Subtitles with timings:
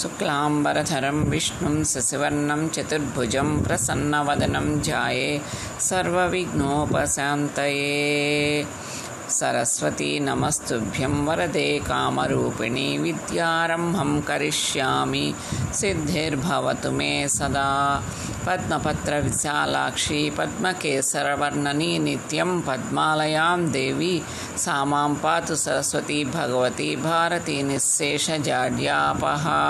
[0.00, 5.30] शुक्लाम्बरधरं विष्णुं शशिवर्णं चतुर्भुजं प्रसन्नवदनं ध्याये
[5.88, 7.04] सर्वविघ्नोपशान्तये
[9.36, 15.34] सरस्वती नमस्तुभ्यं वरदे कामरूपिणि विद्यारम्भं करिष्यामि।
[15.74, 17.70] सिद्धिर्भवतु मे सदा।
[18.46, 24.22] पद्मपत्रविशालाक्षी पद्मकेसरवर्णनी नित्यं पद्मालयां देवी।
[24.56, 29.60] सा मां पातु सरस्वती भगवती भारती निःशेषजाड्यापहा